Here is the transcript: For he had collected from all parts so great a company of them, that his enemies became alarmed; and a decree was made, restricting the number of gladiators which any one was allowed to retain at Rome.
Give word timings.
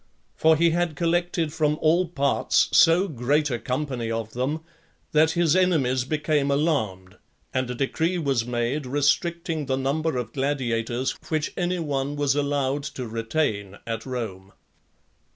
For 0.35 0.55
he 0.57 0.71
had 0.71 0.95
collected 0.95 1.53
from 1.53 1.77
all 1.79 2.07
parts 2.07 2.69
so 2.75 3.07
great 3.07 3.51
a 3.51 3.59
company 3.59 4.09
of 4.09 4.33
them, 4.33 4.61
that 5.11 5.33
his 5.37 5.55
enemies 5.55 6.05
became 6.05 6.49
alarmed; 6.49 7.17
and 7.53 7.69
a 7.69 7.75
decree 7.75 8.17
was 8.17 8.43
made, 8.43 8.87
restricting 8.87 9.67
the 9.67 9.77
number 9.77 10.17
of 10.17 10.33
gladiators 10.33 11.11
which 11.29 11.53
any 11.55 11.77
one 11.77 12.15
was 12.15 12.33
allowed 12.33 12.81
to 12.85 13.05
retain 13.07 13.77
at 13.85 14.03
Rome. 14.07 14.53